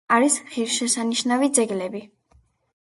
არის 0.13 0.37
ღირსშესანიშნავი 0.53 1.53
ძეგლები. 1.59 2.05